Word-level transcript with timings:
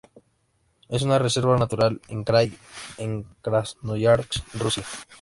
Es 0.89 1.03
una 1.03 1.19
reserva 1.19 1.59
natural 1.59 1.99
en 2.07 2.23
Krai 2.31 2.51
de 2.97 3.07
Krasnoyarsk, 3.49 4.55
Rusia. 4.67 4.83